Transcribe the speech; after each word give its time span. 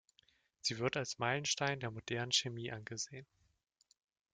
Sie 0.61 0.79
wird 0.79 0.97
als 0.97 1.19
Meilenstein 1.19 1.79
der 1.79 1.91
modernen 1.91 2.31
Chemie 2.31 2.71
angesehen. 2.71 3.27